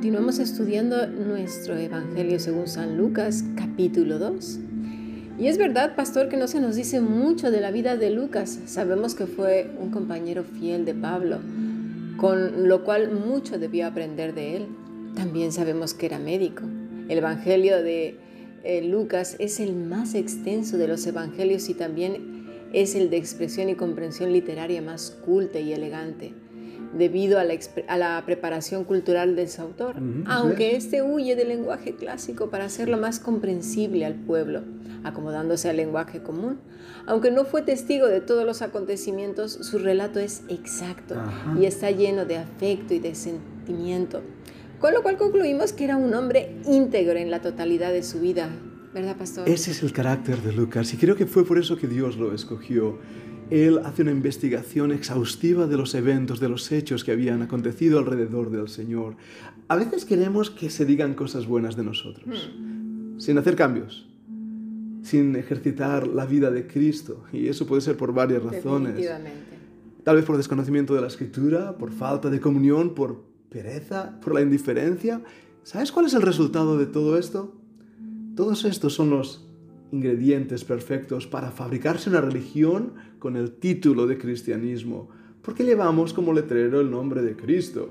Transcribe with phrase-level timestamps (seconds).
[0.00, 4.58] continuamos estudiando nuestro Evangelio según San Lucas, capítulo 2.
[5.38, 8.60] Y es verdad, pastor, que no se nos dice mucho de la vida de Lucas.
[8.64, 11.40] Sabemos que fue un compañero fiel de Pablo,
[12.16, 14.68] con lo cual mucho debió aprender de él.
[15.14, 16.62] También sabemos que era médico.
[17.10, 18.16] El Evangelio de
[18.64, 23.68] eh, Lucas es el más extenso de los evangelios y también es el de expresión
[23.68, 26.32] y comprensión literaria más culta y elegante
[26.92, 32.64] debido a la, preparación cultural de su autor, aunque éste huye del lenguaje clásico para
[32.64, 34.62] hacerlo más comprensible al pueblo,
[35.04, 36.58] acomodándose al lenguaje común.
[37.06, 41.16] Aunque no fue testigo de todos los acontecimientos, su relato es exacto
[41.58, 44.22] y está lleno de afecto y de sentimiento,
[44.80, 48.50] con lo cual concluimos que era un hombre íntegro en la totalidad de su vida,
[48.92, 49.48] ¿verdad, pastor?
[49.48, 52.34] Ese es el carácter de Lucas y creo que fue por eso que Dios lo
[52.34, 52.98] escogió
[53.50, 58.50] él hace una investigación exhaustiva de los eventos, de los hechos que habían acontecido alrededor
[58.50, 59.16] del Señor.
[59.68, 63.18] A veces queremos que se digan cosas buenas de nosotros, hmm.
[63.18, 64.08] sin hacer cambios,
[65.02, 67.24] sin ejercitar la vida de Cristo.
[67.32, 69.08] Y eso puede ser por varias razones.
[70.04, 74.40] Tal vez por desconocimiento de la Escritura, por falta de comunión, por pereza, por la
[74.40, 75.20] indiferencia.
[75.62, 77.54] ¿Sabes cuál es el resultado de todo esto?
[78.34, 79.49] Todos estos son los
[79.92, 85.08] ingredientes perfectos para fabricarse una religión con el título de cristianismo,
[85.42, 87.90] porque llevamos como letrero el nombre de Cristo.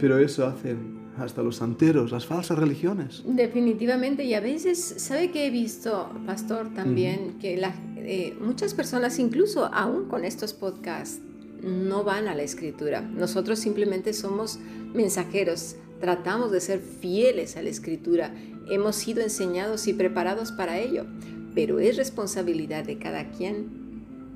[0.00, 3.22] Pero eso hacen hasta los santeros, las falsas religiones.
[3.26, 7.38] Definitivamente, y a veces, ¿sabe que he visto, pastor, también?
[7.40, 7.60] Que
[7.96, 11.20] eh, muchas personas, incluso aún con estos podcasts,
[11.62, 13.00] no van a la escritura.
[13.00, 14.60] Nosotros simplemente somos
[14.94, 18.32] mensajeros, tratamos de ser fieles a la escritura
[18.70, 21.06] Hemos sido enseñados y preparados para ello,
[21.54, 23.88] pero es responsabilidad de cada quien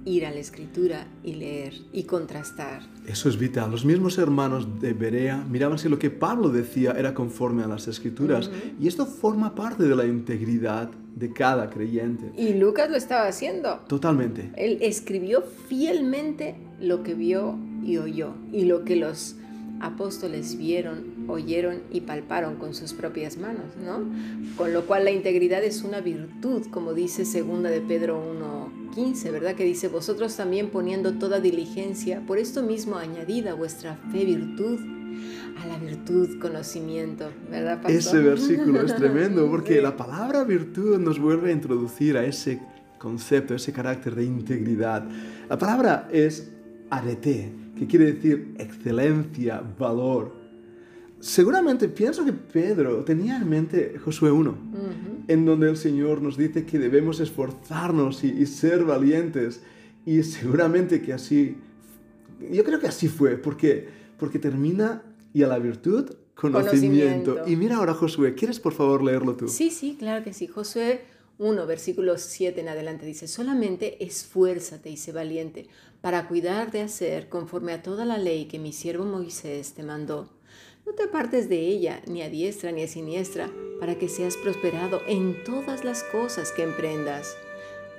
[0.05, 2.83] ir a la escritura y leer y contrastar.
[3.07, 3.71] Eso es vital.
[3.71, 7.89] Los mismos hermanos de Berea miraban si lo que Pablo decía era conforme a las
[7.89, 12.33] escrituras y esto forma parte de la integridad de cada creyente.
[12.37, 13.81] Y Lucas lo estaba haciendo.
[13.87, 14.51] Totalmente.
[14.57, 19.37] Él escribió fielmente lo que vio y oyó y lo que los
[19.83, 24.05] apóstoles vieron, oyeron y palparon con sus propias manos, ¿no?
[24.57, 29.55] Con lo cual la integridad es una virtud, como dice segunda de Pedro 1:15, ¿verdad?
[29.55, 34.79] Que dice, "Vosotros también poniendo toda diligencia, por esto mismo añadida vuestra fe virtud,
[35.61, 37.93] a la virtud conocimiento, ¿verdad, pastor?
[37.93, 42.61] Ese versículo es tremendo porque la palabra virtud nos vuelve a introducir a ese
[42.99, 45.05] concepto, a ese carácter de integridad.
[45.49, 46.51] La palabra es
[46.89, 50.33] arete, que quiere decir excelencia, valor.
[51.19, 54.57] Seguramente pienso que Pedro tenía en mente Josué 1,
[55.29, 59.63] en donde el Señor nos dice que debemos esforzarnos y, ser valientes.
[60.05, 61.57] Y seguramente que así,
[62.51, 63.89] yo creo que así fue, porque,
[64.19, 67.35] porque termina y a la virtud conocimiento.
[67.35, 67.39] conocimiento.
[67.47, 69.49] Y mira ahora Josué, ¿quieres por favor leerlo tú?
[69.49, 70.49] Sí, sí, claro que sí.
[70.49, 71.03] Josué
[71.39, 75.69] 1, versículo 7 en adelante dice, solamente esfuérzate y sé valiente
[76.01, 80.29] para cuidar de hacer conforme a toda la ley que mi siervo Moisés te mandó.
[80.85, 85.01] No te apartes de ella, ni a diestra ni a siniestra, para que seas prosperado
[85.07, 87.37] en todas las cosas que emprendas.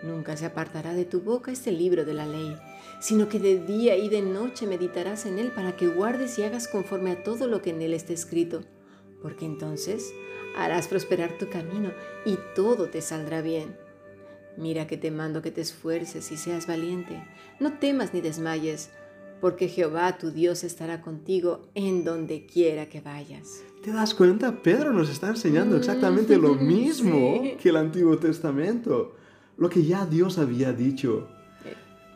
[0.04, 2.58] Nunca se apartará de tu boca este libro de la ley,
[3.00, 6.68] sino que de día y de noche meditarás en él para que guardes y hagas
[6.68, 8.64] conforme a todo lo que en él está escrito,
[9.23, 10.13] porque entonces
[10.56, 11.91] harás prosperar tu camino
[12.25, 13.75] y todo te saldrá bien.
[14.56, 17.23] Mira que te mando que te esfuerces y seas valiente.
[17.59, 18.91] No temas ni desmayes,
[19.41, 23.63] porque Jehová tu Dios estará contigo en donde quiera que vayas.
[23.84, 24.61] ¿Te das cuenta?
[24.61, 29.16] Pedro nos está enseñando exactamente lo mm, mismo que el Antiguo Testamento,
[29.57, 31.28] lo que ya Dios había dicho.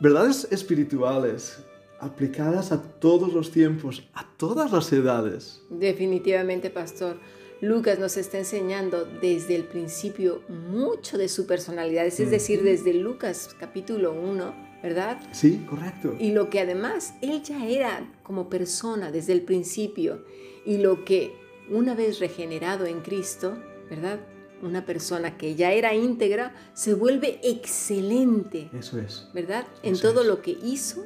[0.00, 1.58] Verdades espirituales
[2.00, 5.62] aplicadas a todos los tiempos, a todas las edades.
[5.70, 7.18] Definitivamente, pastor.
[7.60, 13.56] Lucas nos está enseñando desde el principio mucho de su personalidad, es decir, desde Lucas
[13.58, 15.18] capítulo 1, ¿verdad?
[15.32, 16.14] Sí, correcto.
[16.20, 20.24] Y lo que además él ya era como persona desde el principio
[20.64, 21.34] y lo que
[21.68, 23.58] una vez regenerado en Cristo,
[23.90, 24.20] ¿verdad?
[24.62, 28.70] Una persona que ya era íntegra se vuelve excelente.
[28.72, 29.26] Eso es.
[29.34, 29.66] ¿Verdad?
[29.82, 31.04] En todo lo que hizo,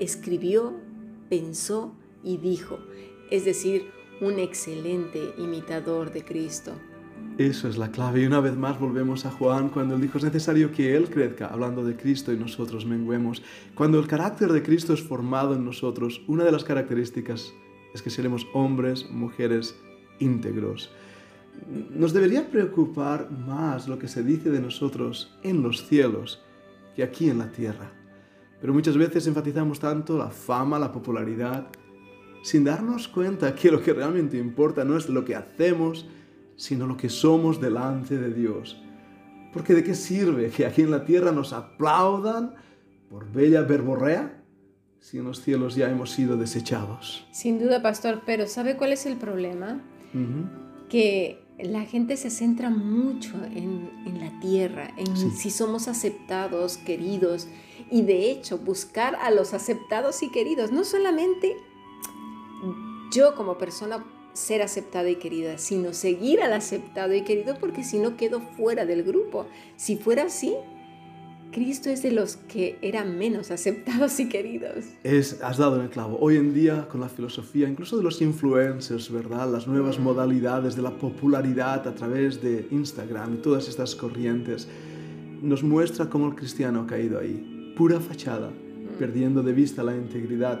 [0.00, 0.74] escribió,
[1.28, 1.94] pensó
[2.24, 2.78] y dijo.
[3.30, 6.72] Es decir, un excelente imitador de Cristo.
[7.38, 8.22] Eso es la clave.
[8.22, 11.46] Y una vez más volvemos a Juan cuando él dijo es necesario que Él crezca,
[11.46, 13.42] hablando de Cristo y nosotros menguemos.
[13.74, 17.52] Cuando el carácter de Cristo es formado en nosotros, una de las características
[17.94, 19.74] es que seremos hombres, mujeres
[20.18, 20.90] íntegros.
[21.90, 26.42] Nos debería preocupar más lo que se dice de nosotros en los cielos
[26.94, 27.99] que aquí en la tierra.
[28.60, 31.66] Pero muchas veces enfatizamos tanto la fama, la popularidad,
[32.42, 36.06] sin darnos cuenta que lo que realmente importa no es lo que hacemos,
[36.56, 38.82] sino lo que somos delante de Dios.
[39.52, 42.54] Porque de qué sirve que aquí en la tierra nos aplaudan
[43.08, 44.42] por bella verborrea
[45.00, 47.26] si en los cielos ya hemos sido desechados.
[47.32, 49.80] Sin duda, pastor, pero ¿sabe cuál es el problema?
[50.88, 53.90] Que la gente se centra mucho en,
[54.20, 57.48] la tierra, en si somos aceptados, queridos,
[57.90, 61.56] y de hecho buscar a los aceptados y queridos, no solamente
[63.12, 67.98] yo como persona ser aceptada y querida, sino seguir al aceptado y querido, porque si
[67.98, 69.46] no quedo fuera del grupo.
[69.76, 70.54] Si fuera así,
[71.52, 74.84] Cristo es de los que eran menos aceptados y queridos.
[75.02, 76.16] Es, has dado en el clavo.
[76.20, 79.50] Hoy en día, con la filosofía, incluso de los influencers, ¿verdad?
[79.50, 80.02] Las nuevas mm.
[80.02, 84.68] modalidades de la popularidad a través de Instagram y todas estas corrientes,
[85.42, 87.74] nos muestra cómo el cristiano ha caído ahí.
[87.76, 88.98] Pura fachada, mm.
[88.98, 90.60] perdiendo de vista la integridad.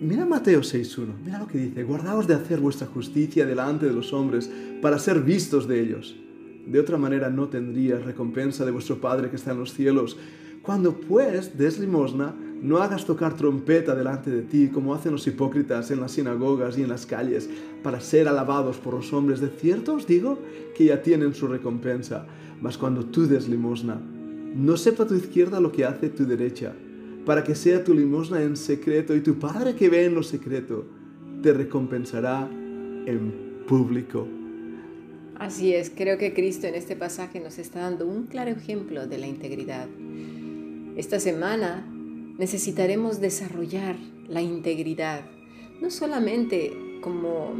[0.00, 4.12] Mira Mateo 6.1, mira lo que dice, guardaos de hacer vuestra justicia delante de los
[4.12, 4.48] hombres
[4.80, 6.14] para ser vistos de ellos.
[6.70, 10.18] De otra manera no tendrías recompensa de vuestro Padre que está en los cielos.
[10.62, 15.90] Cuando pues des limosna, no hagas tocar trompeta delante de ti como hacen los hipócritas
[15.90, 17.48] en las sinagogas y en las calles
[17.82, 19.40] para ser alabados por los hombres.
[19.40, 20.38] De cierto os digo
[20.76, 22.26] que ya tienen su recompensa.
[22.60, 24.00] Mas cuando tú des limosna,
[24.54, 26.74] no sepa tu izquierda lo que hace tu derecha,
[27.24, 30.84] para que sea tu limosna en secreto y tu Padre que ve en lo secreto
[31.42, 32.48] te recompensará
[33.06, 34.26] en público.
[35.38, 39.18] Así es, creo que Cristo en este pasaje nos está dando un claro ejemplo de
[39.18, 39.86] la integridad.
[40.96, 41.86] Esta semana
[42.38, 43.94] necesitaremos desarrollar
[44.26, 45.24] la integridad,
[45.80, 47.54] no solamente como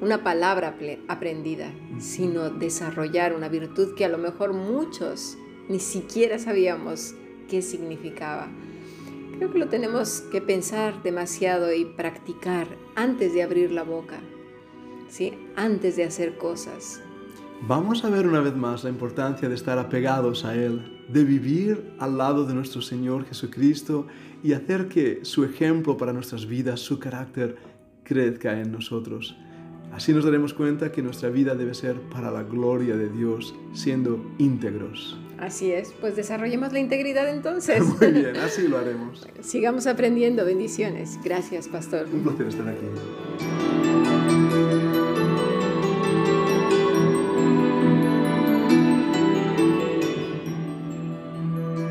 [0.00, 0.76] una palabra
[1.08, 5.36] aprendida, sino desarrollar una virtud que a lo mejor muchos
[5.68, 7.14] ni siquiera sabíamos
[7.48, 8.48] qué significaba.
[9.38, 14.20] Creo que lo tenemos que pensar demasiado y practicar antes de abrir la boca,
[15.08, 15.34] ¿sí?
[15.56, 17.00] antes de hacer cosas.
[17.62, 21.92] Vamos a ver una vez más la importancia de estar apegados a Él, de vivir
[21.98, 24.06] al lado de nuestro Señor Jesucristo
[24.42, 27.56] y hacer que su ejemplo para nuestras vidas, su carácter,
[28.04, 29.36] crezca en nosotros.
[29.92, 34.24] Así nos daremos cuenta que nuestra vida debe ser para la gloria de Dios, siendo
[34.38, 35.18] íntegros.
[35.38, 37.82] Así es, pues desarrollemos la integridad entonces.
[38.00, 39.26] Muy bien, así lo haremos.
[39.40, 41.18] Sigamos aprendiendo, bendiciones.
[41.24, 42.06] Gracias, pastor.
[42.12, 43.87] Un placer estar aquí.